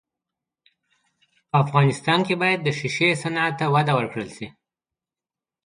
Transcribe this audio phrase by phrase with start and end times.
[1.49, 4.47] په افغانستان کې باید د ښیښې صنعت ته وده ورکړل سي.